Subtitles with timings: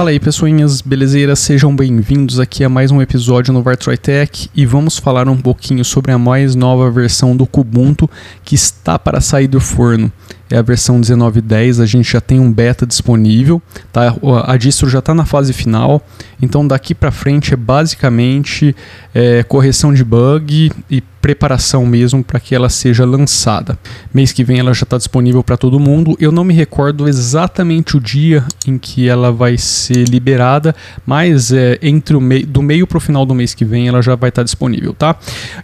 [0.00, 4.96] Fala aí, pessoinhas belezeiras, sejam bem-vindos aqui a mais um episódio no VarTroyTech e vamos
[4.96, 8.08] falar um pouquinho sobre a mais nova versão do Kubuntu
[8.42, 10.10] que está para sair do forno.
[10.50, 13.62] É a versão 19.10, a gente já tem um beta disponível,
[13.92, 14.14] tá?
[14.44, 16.04] a distro já está na fase final,
[16.42, 18.74] então daqui para frente é basicamente
[19.14, 23.78] é, correção de bug e preparação mesmo para que ela seja lançada.
[24.12, 26.16] Mês que vem ela já está disponível para todo mundo.
[26.18, 31.78] Eu não me recordo exatamente o dia em que ela vai ser liberada, mas é,
[31.82, 34.30] entre o meio do meio para o final do mês que vem ela já vai
[34.30, 35.16] estar tá disponível, tá?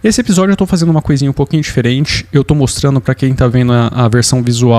[0.03, 2.25] Esse episódio eu estou fazendo uma coisinha um pouquinho diferente.
[2.31, 4.76] Eu estou mostrando para quem está vendo a, a, versão visual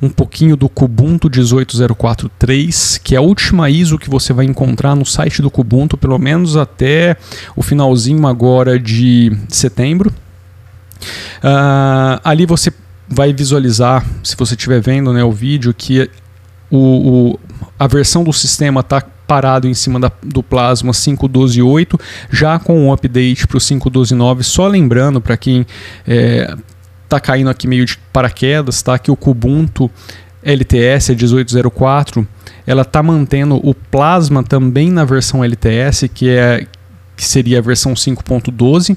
[0.00, 5.04] um pouquinho do Kubuntu 18043, que é a última ISO que você vai encontrar no
[5.04, 7.16] site do Kubuntu, pelo menos até
[7.54, 10.12] o finalzinho agora de setembro.
[11.38, 12.72] Uh, ali você
[13.08, 16.08] vai visualizar, se você estiver vendo né, o vídeo, que
[16.70, 16.78] o,
[17.32, 17.40] o,
[17.78, 22.00] a versão do sistema está parado em cima da, do Plasma 5.12.8,
[22.30, 24.42] já com o update para o 5.12.9.
[24.42, 25.64] Só lembrando para quem
[26.04, 26.58] está
[27.16, 28.98] é, caindo aqui meio de paraquedas, tá?
[28.98, 29.90] que o Kubuntu
[30.42, 32.26] LTS 1804
[32.66, 36.66] ela está mantendo o Plasma também na versão LTS, que, é,
[37.16, 38.96] que seria a versão 5.12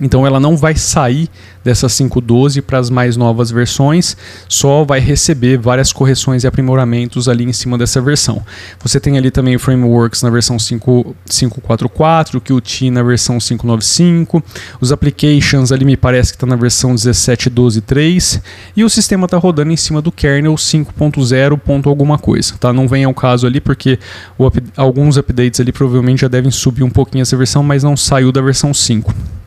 [0.00, 1.28] então ela não vai sair
[1.62, 4.16] dessa 5.12 para as mais novas versões,
[4.48, 8.42] só vai receber várias correções e aprimoramentos ali em cima dessa versão.
[8.82, 14.42] Você tem ali também o Frameworks na versão 5.4.4, o Qt na versão 5.9.5,
[14.80, 18.40] os applications ali me parece que está na versão 17.12.3
[18.76, 21.86] e o sistema está rodando em cima do kernel 5.0.
[21.86, 22.54] alguma coisa.
[22.58, 22.72] Tá?
[22.72, 23.98] Não vem ao caso ali porque
[24.38, 28.32] up, alguns updates ali provavelmente já devem subir um pouquinho essa versão, mas não saiu
[28.32, 29.39] da versão 5.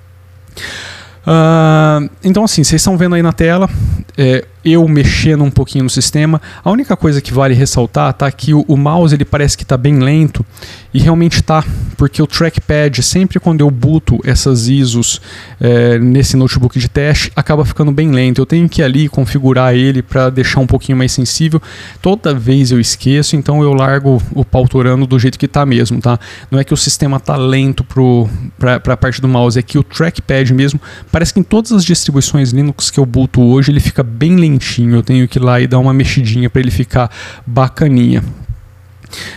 [1.25, 3.69] Uh, então, assim, vocês estão vendo aí na tela,
[4.17, 6.42] é, eu mexendo um pouquinho no sistema.
[6.64, 9.78] A única coisa que vale ressaltar tá que o, o mouse ele parece que está
[9.78, 10.46] bem lento
[10.94, 11.63] e realmente está,
[11.97, 15.19] porque o trackpad sempre quando eu buto essas ISOs
[15.59, 18.40] é, nesse notebook de teste acaba ficando bem lento.
[18.40, 21.62] Eu tenho que ir ali configurar ele para deixar um pouquinho mais sensível.
[22.02, 26.19] Toda vez eu esqueço, então eu largo o pautorando do jeito que está mesmo, tá?
[26.52, 29.84] Não é que o sistema tá lento para a parte do mouse, é que o
[29.84, 30.79] trackpad mesmo
[31.12, 34.53] parece que em todas as distribuições Linux que eu buto hoje ele fica bem lento
[34.53, 37.09] lentinho, eu tenho que ir lá e dar uma mexidinha para ele ficar
[37.46, 38.24] bacaninha.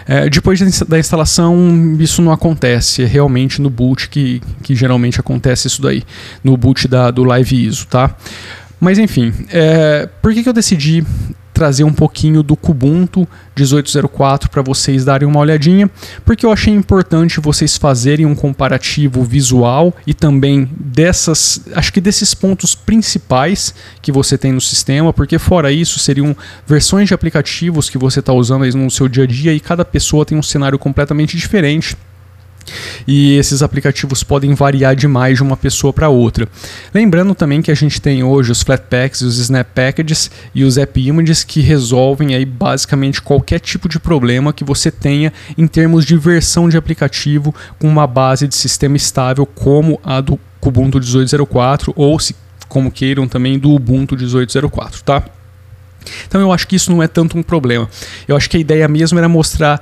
[0.06, 5.66] É, depois da instalação, isso não acontece, é realmente no boot que, que geralmente acontece
[5.66, 6.03] isso daí,
[6.43, 8.16] no boot da, do Live ISO, tá?
[8.81, 11.04] Mas enfim, é, por que, que eu decidi
[11.56, 15.90] trazer um pouquinho do Kubuntu 1804 para vocês darem uma olhadinha,
[16.22, 22.34] porque eu achei importante vocês fazerem um comparativo visual e também dessas, acho que desses
[22.34, 26.36] pontos principais que você tem no sistema, porque fora isso seriam
[26.66, 30.26] versões de aplicativos que você está usando no seu dia a dia e cada pessoa
[30.26, 31.96] tem um cenário completamente diferente
[33.06, 36.49] e esses aplicativos podem variar demais de uma pessoa para outra.
[36.93, 41.00] Lembrando também que a gente tem hoje os Flatpaks, os Snap Packages e os App
[41.00, 46.16] Images que resolvem aí basicamente qualquer tipo de problema que você tenha em termos de
[46.16, 52.19] versão de aplicativo com uma base de sistema estável como a do Ubuntu 18.04 ou
[52.19, 52.34] se
[52.69, 55.22] como queiram também do Ubuntu 18.04, tá?
[56.27, 57.88] Então eu acho que isso não é tanto um problema.
[58.27, 59.81] Eu acho que a ideia mesmo era mostrar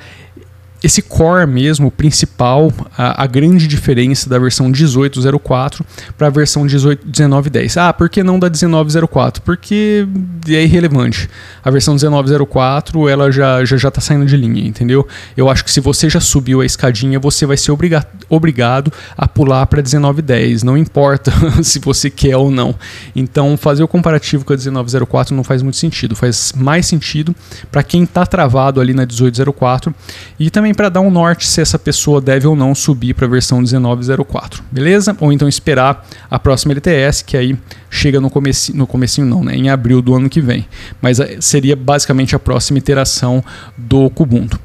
[0.84, 5.82] esse core mesmo, principal, a, a, grande diferença da versão 1804
[6.18, 7.78] para a versão 18, 1910.
[7.78, 9.42] Ah, por que não da 1904?
[9.42, 10.06] Porque
[10.46, 11.30] é irrelevante.
[11.64, 15.08] A versão 1904 ela já está já, já tá saindo de linha, entendeu?
[15.34, 19.26] Eu acho que se você já subiu a escadinha, você vai ser obriga obrigado a
[19.26, 20.64] pular para 1910.
[20.64, 21.32] Não importa
[21.64, 22.74] se você quer ou não.
[23.16, 26.14] Então, fazer o comparativo com a 1904 não faz muito sentido.
[26.14, 27.34] Faz mais sentido
[27.72, 29.94] para quem está travado ali na 1804
[30.38, 33.28] e também para dar um norte se essa pessoa deve ou não subir para a
[33.28, 35.16] versão 1904, beleza?
[35.20, 37.56] Ou então esperar a próxima LTS, que aí
[37.88, 39.54] chega no começo, no comecinho não, né?
[39.54, 40.66] Em abril do ano que vem.
[41.00, 43.42] Mas eh, seria basicamente a próxima iteração
[43.76, 44.58] do Kubuntu.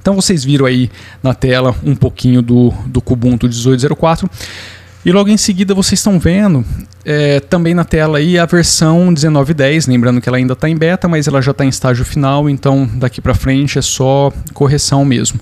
[0.00, 0.90] Então vocês viram aí
[1.22, 4.28] na tela um pouquinho do, do Kubuntu 1804.
[5.04, 6.64] E logo em seguida vocês estão vendo
[7.04, 11.08] é, também na tela aí a versão 19.10, lembrando que ela ainda está em beta,
[11.08, 15.40] mas ela já está em estágio final, então daqui para frente é só correção mesmo.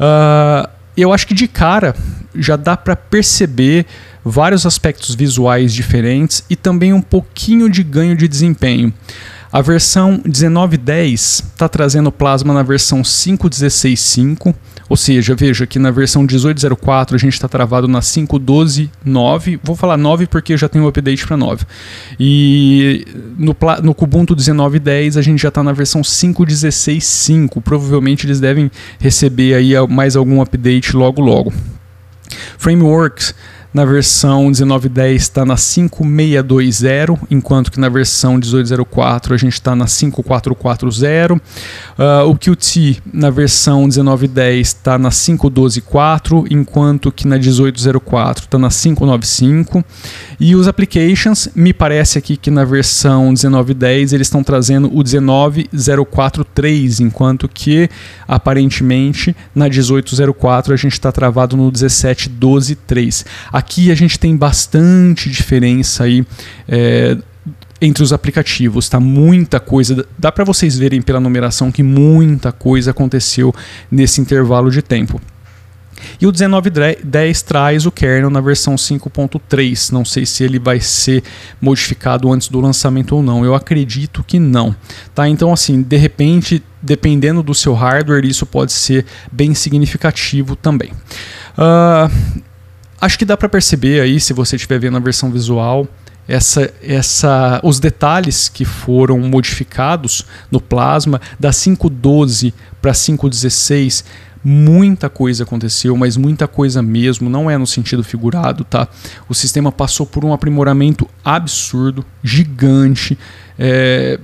[0.00, 1.94] Uh, eu acho que de cara
[2.34, 3.84] já dá para perceber
[4.24, 8.92] vários aspectos visuais diferentes e também um pouquinho de ganho de desempenho.
[9.54, 14.52] A versão 19.10 está trazendo Plasma na versão 5.16.5,
[14.88, 19.96] ou seja, veja que na versão 18.04 a gente está travado na 5.12.9, vou falar
[19.96, 21.64] 9 porque já tem um update para 9.
[22.18, 23.06] E
[23.38, 28.68] no, no Kubuntu 19.10 a gente já está na versão 5.16.5, provavelmente eles devem
[28.98, 31.52] receber aí mais algum update logo logo.
[32.58, 33.32] Frameworks
[33.74, 39.88] na versão 1910 está na 5620, enquanto que na versão 1804 a gente está na
[39.88, 41.34] 5440.
[41.34, 41.40] Uh,
[42.28, 49.84] o Qt na versão 1910 está na 5124, enquanto que na 1804 está na 595.
[50.38, 57.00] E os applications, me parece aqui que na versão 1910 eles estão trazendo o 19043,
[57.00, 57.90] enquanto que
[58.28, 63.24] aparentemente na 1804 a gente está travado no 17123.
[63.52, 66.24] Aqui a gente tem bastante diferença aí.
[66.68, 67.16] É,
[67.80, 68.98] entre os aplicativos, tá?
[68.98, 70.06] Muita coisa.
[70.16, 73.54] Dá para vocês verem pela numeração que muita coisa aconteceu
[73.90, 75.20] nesse intervalo de tempo.
[76.20, 79.92] E o 1910 traz o kernel na versão 5.3.
[79.92, 81.22] Não sei se ele vai ser
[81.60, 83.44] modificado antes do lançamento ou não.
[83.44, 84.74] Eu acredito que não.
[85.14, 85.28] Tá?
[85.28, 90.90] Então, assim, de repente, dependendo do seu hardware, isso pode ser bem significativo também.
[91.56, 92.42] Uh,
[93.04, 95.86] acho que dá para perceber aí, se você estiver vendo a versão visual,
[96.26, 104.04] essa, essa, os detalhes que foram modificados no plasma da 5.12 para 5.16
[104.44, 108.86] muita coisa aconteceu, mas muita coisa mesmo, não é no sentido figurado, tá?
[109.26, 113.18] O sistema passou por um aprimoramento absurdo, gigante.
[113.58, 114.20] É,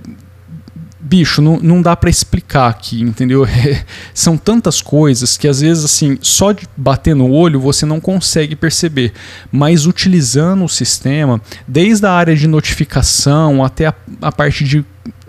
[1.11, 3.45] bicho, não, não dá para explicar aqui, entendeu?
[3.51, 3.85] É,
[4.15, 8.55] são tantas coisas que às vezes assim, só de bater no olho você não consegue
[8.55, 9.13] perceber,
[9.51, 14.85] mas utilizando o sistema, desde a área de notificação até a, a parte de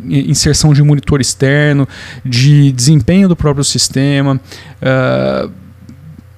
[0.06, 1.88] inserção de monitor externo,
[2.24, 4.40] de desempenho do próprio sistema,
[4.82, 5.52] uh,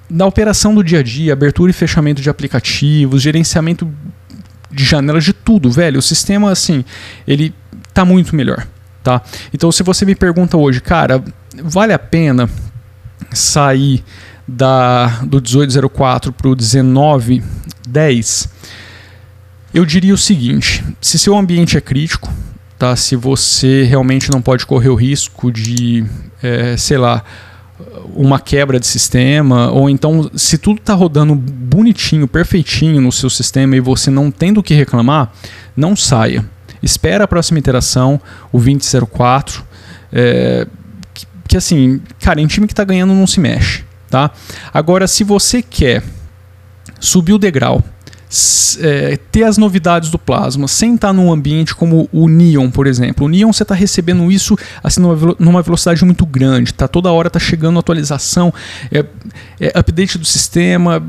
[0.08, 3.88] na operação do dia a dia, abertura e fechamento de aplicativos, gerenciamento
[4.70, 5.98] de janelas, de tudo, velho.
[5.98, 6.84] O sistema, assim,
[7.26, 7.54] ele
[7.92, 8.66] tá muito melhor.
[9.04, 9.22] Tá?
[9.52, 11.22] Então, se você me pergunta hoje, cara,
[11.62, 12.48] vale a pena
[13.34, 14.02] sair
[14.48, 18.48] da, do 1804 para o 1910?
[19.74, 22.32] Eu diria o seguinte: se seu ambiente é crítico,
[22.78, 22.96] tá?
[22.96, 26.02] se você realmente não pode correr o risco de,
[26.42, 27.22] é, sei lá,
[28.14, 33.76] uma quebra de sistema, ou então se tudo está rodando bonitinho, perfeitinho no seu sistema
[33.76, 35.30] e você não tem do que reclamar,
[35.76, 36.53] não saia
[36.84, 38.20] espera a próxima interação,
[38.52, 39.64] o 2004.
[40.12, 40.66] É,
[41.12, 43.84] que, que, assim, cara, em time que está ganhando não se mexe.
[44.08, 44.30] Tá?
[44.72, 46.02] Agora, se você quer
[47.00, 47.82] subir o degrau,
[48.80, 53.26] é, ter as novidades do plasma sem estar num ambiente como o Neon, por exemplo.
[53.26, 56.88] O Neon você está recebendo isso assim numa, numa, velocidade muito grande, tá?
[56.88, 58.52] Toda hora está chegando atualização,
[58.90, 59.04] é,
[59.60, 61.02] é, update do sistema,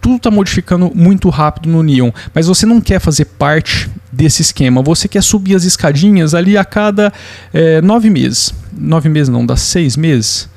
[0.00, 4.82] tudo está modificando muito rápido no Neon, mas você não quer fazer parte desse esquema,
[4.82, 7.12] você quer subir as escadinhas ali a cada
[7.52, 8.54] é, nove meses.
[8.72, 10.48] Nove meses não, dá seis meses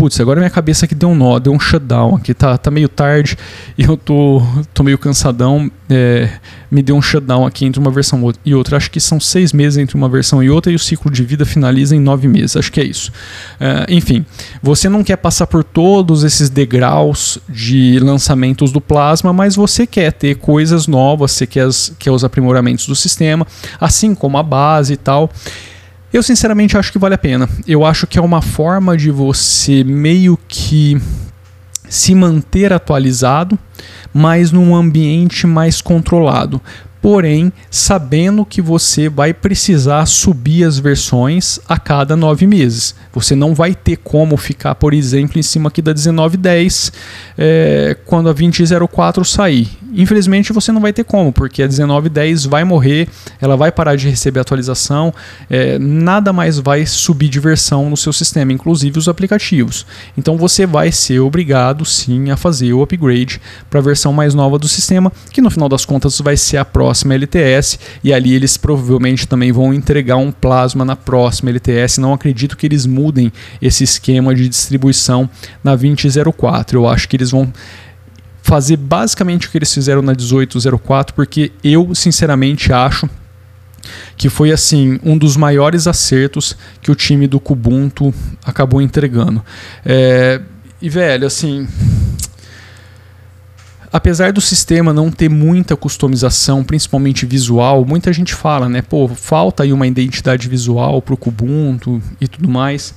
[0.00, 2.88] putz, agora minha cabeça aqui deu um nó, deu um shutdown aqui, tá, tá meio
[2.88, 3.36] tarde
[3.76, 4.40] e eu tô,
[4.72, 5.70] tô meio cansadão.
[5.90, 6.30] É,
[6.70, 8.78] me deu um shutdown aqui entre uma versão e outra.
[8.78, 11.44] Acho que são seis meses entre uma versão e outra e o ciclo de vida
[11.44, 12.56] finaliza em nove meses.
[12.56, 13.12] Acho que é isso.
[13.60, 14.24] É, enfim,
[14.62, 20.14] você não quer passar por todos esses degraus de lançamentos do Plasma, mas você quer
[20.14, 23.46] ter coisas novas, você quer, as, quer os aprimoramentos do sistema,
[23.78, 25.30] assim como a base e tal.
[26.12, 27.48] Eu sinceramente acho que vale a pena.
[27.66, 31.00] Eu acho que é uma forma de você meio que
[31.88, 33.58] se manter atualizado,
[34.12, 36.60] mas num ambiente mais controlado
[37.00, 42.94] porém sabendo que você vai precisar subir as versões a cada nove meses.
[43.12, 46.92] Você não vai ter como ficar, por exemplo, em cima aqui da 1910
[47.38, 49.68] é, quando a 2004 sair.
[49.92, 53.08] Infelizmente você não vai ter como, porque a 1910 vai morrer,
[53.40, 55.12] ela vai parar de receber atualização,
[55.48, 59.86] é, nada mais vai subir de versão no seu sistema, inclusive os aplicativos.
[60.16, 64.58] Então você vai ser obrigado sim a fazer o upgrade para a versão mais nova
[64.58, 68.56] do sistema, que no final das contas vai ser a próxima LTS e ali eles
[68.56, 71.98] provavelmente também vão entregar um plasma na próxima LTS.
[71.98, 75.28] Não acredito que eles mudem esse esquema de distribuição
[75.62, 76.78] na 2004.
[76.78, 77.52] Eu acho que eles vão
[78.50, 83.08] fazer basicamente o que eles fizeram na 1804, porque eu sinceramente acho
[84.16, 88.12] que foi assim um dos maiores acertos que o time do Kubuntu
[88.44, 89.40] acabou entregando.
[89.86, 90.40] É,
[90.82, 91.68] e velho, assim,
[93.92, 98.82] apesar do sistema não ter muita customização, principalmente visual, muita gente fala, né?
[98.82, 102.96] Pô, falta aí uma identidade visual pro Kubuntu e tudo mais.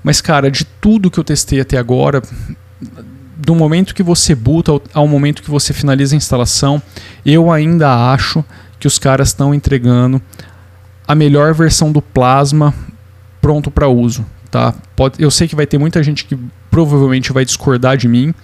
[0.00, 2.22] Mas, cara, de tudo que eu testei até agora,
[3.44, 6.80] do momento que você boota ao momento que você finaliza a instalação,
[7.26, 8.44] eu ainda acho
[8.78, 10.20] que os caras estão entregando
[11.06, 12.74] a melhor versão do Plasma
[13.40, 14.24] pronto para uso.
[14.50, 14.74] Tá?
[14.94, 16.38] Pode, eu sei que vai ter muita gente que
[16.70, 18.34] provavelmente vai discordar de mim.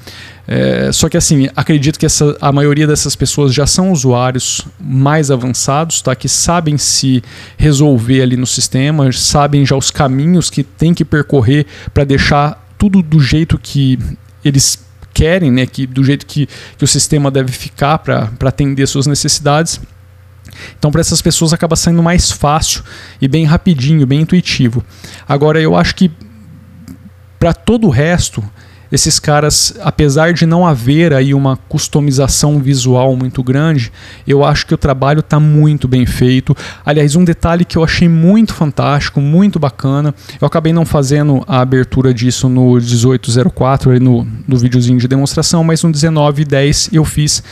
[0.46, 5.30] É, só que assim, acredito que essa, a maioria dessas pessoas já são usuários mais
[5.30, 6.16] avançados, tá?
[6.16, 7.22] Que sabem se
[7.58, 13.02] resolver ali no sistema, sabem já os caminhos que tem que percorrer para deixar tudo
[13.02, 13.98] do jeito que
[14.42, 14.87] eles
[15.18, 15.66] querem, né?
[15.66, 19.80] Que, do jeito que, que o sistema deve ficar para atender suas necessidades.
[20.78, 22.84] Então, para essas pessoas acaba sendo mais fácil
[23.20, 24.84] e bem rapidinho, bem intuitivo.
[25.28, 26.08] Agora, eu acho que
[27.36, 28.44] para todo o resto,
[28.90, 33.92] esses caras, apesar de não haver aí uma customização visual muito grande,
[34.26, 36.56] eu acho que o trabalho está muito bem feito.
[36.84, 41.60] Aliás, um detalhe que eu achei muito fantástico, muito bacana, eu acabei não fazendo a
[41.60, 47.42] abertura disso no 1804, aí no, no videozinho de demonstração, mas no 1910 eu fiz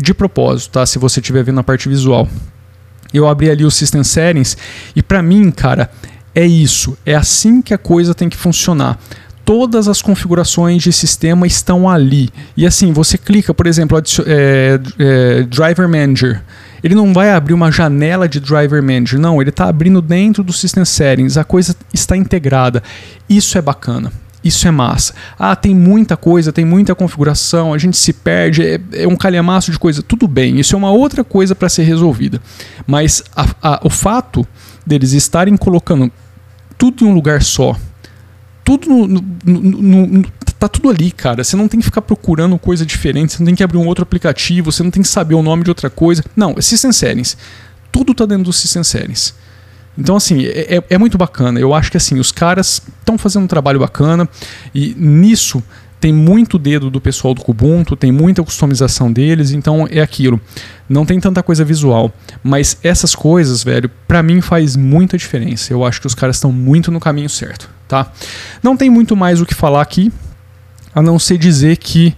[0.00, 0.86] de propósito, tá?
[0.86, 2.26] Se você estiver vendo a parte visual.
[3.12, 4.56] Eu abri ali o System Settings
[4.96, 5.90] e para mim, cara,
[6.34, 6.96] é isso.
[7.04, 8.98] É assim que a coisa tem que funcionar
[9.44, 12.30] todas as configurações de sistema estão ali.
[12.56, 16.42] E assim, você clica, por exemplo, é, é, Driver Manager.
[16.82, 20.52] Ele não vai abrir uma janela de Driver Manager, não, ele está abrindo dentro do
[20.52, 22.82] System Settings, a coisa está integrada.
[23.28, 24.12] Isso é bacana.
[24.44, 25.14] Isso é massa.
[25.38, 29.70] Ah, tem muita coisa, tem muita configuração, a gente se perde, é, é um calhamaço
[29.70, 30.02] de coisa.
[30.02, 32.40] Tudo bem, isso é uma outra coisa para ser resolvida.
[32.84, 34.44] Mas a, a, o fato
[34.84, 36.10] deles estarem colocando
[36.76, 37.76] tudo em um lugar só,
[38.64, 39.06] tudo no,
[39.44, 40.24] no, no,
[40.58, 41.42] tá tudo ali, cara.
[41.42, 44.02] Você não tem que ficar procurando coisa diferente, você não tem que abrir um outro
[44.02, 46.24] aplicativo, você não tem que saber o nome de outra coisa.
[46.36, 47.36] Não, é System Settings.
[47.90, 49.34] Tudo tá dentro do System Settings.
[49.98, 51.60] Então, assim, é, é, é muito bacana.
[51.60, 54.28] Eu acho que assim, os caras estão fazendo um trabalho bacana
[54.74, 55.62] e nisso
[56.02, 60.40] tem muito dedo do pessoal do Kubuntu, tem muita customização deles, então é aquilo.
[60.88, 65.72] Não tem tanta coisa visual, mas essas coisas, velho, para mim faz muita diferença.
[65.72, 68.10] Eu acho que os caras estão muito no caminho certo, tá?
[68.62, 70.12] Não tem muito mais o que falar aqui,
[70.94, 72.14] a não ser dizer que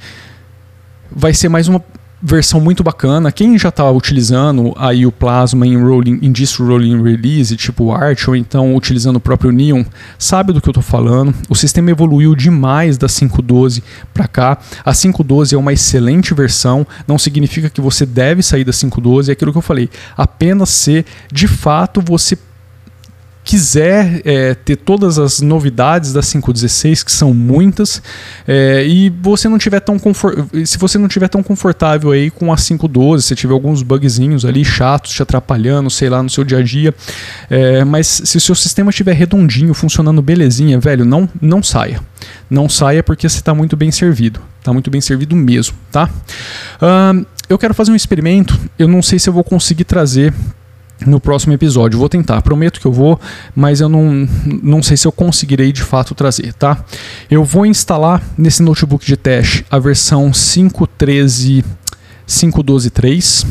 [1.11, 1.83] vai ser mais uma
[2.26, 3.30] versão muito bacana.
[3.30, 8.26] Quem já está utilizando aí o Plasma em, rolling, em distro rolling release, tipo Arch,
[8.26, 9.85] ou então utilizando o próprio Neon,
[10.18, 11.35] sabe do que eu estou falando.
[11.50, 13.83] O sistema evoluiu demais da 5.12
[14.14, 14.59] para cá.
[14.83, 19.33] A 5.12 é uma excelente versão, não significa que você deve sair da 5.12, é
[19.33, 19.90] aquilo que eu falei.
[20.16, 22.38] Apenas se de fato você
[23.44, 28.02] quiser é, ter todas as novidades da 5.16, que são muitas,
[28.48, 30.00] é, e você não tiver tão
[30.64, 34.64] se você não tiver tão confortável aí com a 5.12, se tiver alguns bugzinhos ali
[34.64, 36.94] chatos te atrapalhando, sei lá, no seu dia a dia,
[37.50, 42.00] é, mas se o seu sistema estiver redondinho, funcionando belezinha, velho, não, não saia.
[42.48, 44.40] Não saia porque você está muito bem servido.
[44.58, 46.08] Está muito bem servido mesmo, tá?
[46.80, 48.58] Uh, eu quero fazer um experimento.
[48.78, 50.32] Eu não sei se eu vou conseguir trazer
[51.06, 51.98] no próximo episódio.
[51.98, 53.20] Vou tentar, prometo que eu vou,
[53.54, 54.28] mas eu não,
[54.62, 56.84] não sei se eu conseguirei de fato trazer, tá?
[57.30, 61.64] Eu vou instalar nesse notebook de teste a versão 5.13
[62.26, 63.47] 5.12.3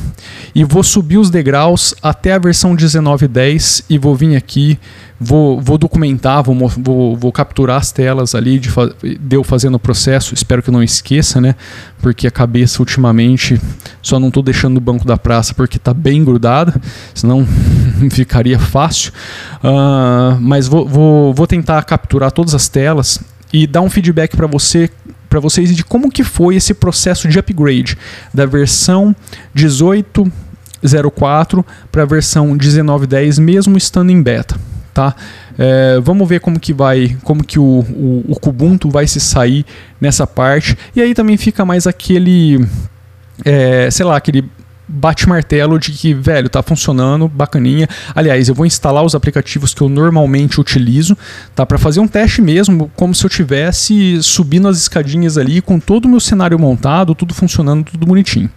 [0.55, 4.79] e vou subir os degraus até a versão 19.10 e vou vir aqui,
[5.19, 8.69] vou, vou documentar, vou, vou, vou capturar as telas ali de,
[9.19, 11.55] de eu fazendo o processo, espero que não esqueça, né?
[12.01, 13.59] Porque a cabeça ultimamente
[14.01, 16.73] só não estou deixando no banco da praça porque está bem grudada,
[17.13, 17.45] senão
[18.11, 19.11] ficaria fácil.
[19.63, 23.19] Uh, mas vou, vou, vou tentar capturar todas as telas
[23.53, 24.89] e dar um feedback para você
[25.33, 27.97] para vocês de como que foi esse processo de upgrade
[28.31, 29.15] da versão
[29.55, 34.55] 18.04 para a versão 19.10, mesmo estando em beta.
[34.93, 35.15] Tá?
[35.57, 39.65] É, vamos ver como que vai, como que o, o, o Kubuntu vai se sair
[39.99, 40.77] nessa parte.
[40.95, 42.63] E aí também fica mais aquele,
[43.43, 44.47] é, sei lá, aquele
[44.93, 47.87] bate martelo de que, velho, tá funcionando, bacaninha.
[48.13, 51.17] Aliás, eu vou instalar os aplicativos que eu normalmente utilizo,
[51.55, 51.65] tá?
[51.65, 56.05] Para fazer um teste mesmo, como se eu tivesse subindo as escadinhas ali com todo
[56.05, 58.49] o meu cenário montado, tudo funcionando, tudo bonitinho,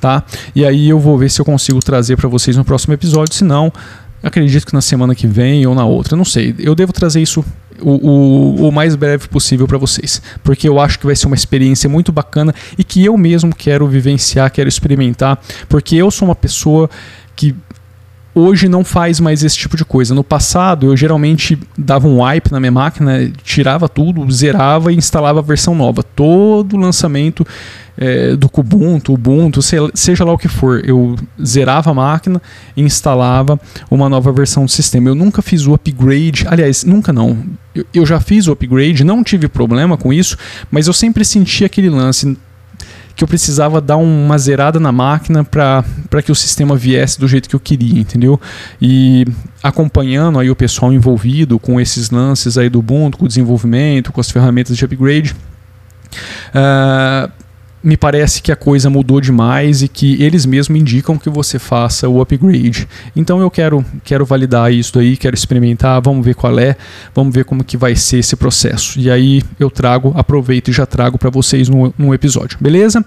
[0.00, 0.22] tá?
[0.54, 3.44] E aí eu vou ver se eu consigo trazer para vocês no próximo episódio, se
[3.44, 3.72] não,
[4.22, 6.54] acredito que na semana que vem ou na outra, não sei.
[6.58, 7.44] Eu devo trazer isso
[7.80, 11.36] o, o, o mais breve possível para vocês, porque eu acho que vai ser uma
[11.36, 16.34] experiência muito bacana e que eu mesmo quero vivenciar, quero experimentar, porque eu sou uma
[16.34, 16.90] pessoa
[17.34, 17.54] que
[18.34, 20.14] hoje não faz mais esse tipo de coisa.
[20.14, 25.40] No passado, eu geralmente dava um wipe na minha máquina, tirava tudo, zerava e instalava
[25.40, 26.02] a versão nova.
[26.02, 27.46] Todo lançamento
[27.96, 29.60] é, do Kubuntu, Ubuntu,
[29.94, 32.40] seja lá o que for, eu zerava a máquina
[32.76, 33.60] e instalava
[33.90, 35.10] uma nova versão do sistema.
[35.10, 37.44] Eu nunca fiz o upgrade, aliás, nunca não.
[37.74, 40.36] Eu, eu já fiz o upgrade, não tive problema com isso,
[40.70, 42.36] mas eu sempre senti aquele lance
[43.20, 45.84] que eu precisava dar uma zerada na máquina para
[46.24, 48.40] que o sistema viesse do jeito que eu queria, entendeu?
[48.80, 49.26] E
[49.62, 54.22] acompanhando aí o pessoal envolvido com esses lances aí do Ubuntu, com o desenvolvimento, com
[54.22, 55.36] as ferramentas de upgrade,
[56.54, 57.30] uh,
[57.82, 62.08] me parece que a coisa mudou demais e que eles mesmos indicam que você faça
[62.08, 62.86] o upgrade.
[63.16, 66.76] Então eu quero, quero validar isso aí, quero experimentar, vamos ver qual é,
[67.14, 68.98] vamos ver como que vai ser esse processo.
[68.98, 73.04] E aí eu trago, aproveito e já trago para vocês no episódio, beleza?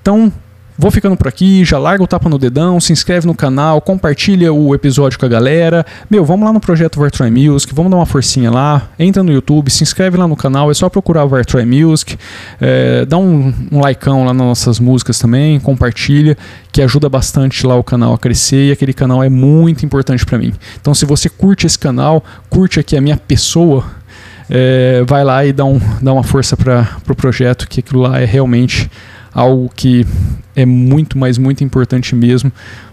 [0.00, 0.32] Então
[0.80, 4.52] Vou ficando por aqui, já larga o tapa no dedão, se inscreve no canal, compartilha
[4.52, 5.84] o episódio com a galera.
[6.08, 9.68] Meu, vamos lá no projeto Vartroy Music, vamos dar uma forcinha lá, entra no YouTube,
[9.70, 12.16] se inscreve lá no canal, é só procurar o Vartroy Music,
[12.60, 16.38] é, dá um, um likeão lá nas nossas músicas também, compartilha,
[16.70, 20.38] que ajuda bastante lá o canal a crescer e aquele canal é muito importante para
[20.38, 20.54] mim.
[20.80, 23.84] Então se você curte esse canal, curte aqui a minha pessoa,
[24.48, 28.02] é, vai lá e dá, um, dá uma força para o pro projeto, que aquilo
[28.02, 28.88] lá é realmente
[29.32, 30.06] algo que
[30.54, 32.52] é muito, mas muito importante mesmo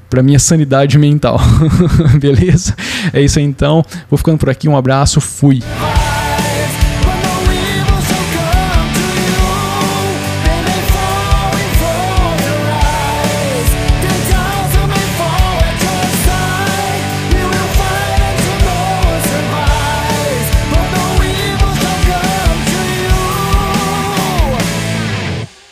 [0.10, 1.40] para minha sanidade mental.
[2.20, 2.76] Beleza?
[3.12, 3.84] É isso aí então.
[4.10, 4.70] Vou ficando por aqui.
[4.70, 5.20] Um abraço.
[5.20, 5.62] Fui.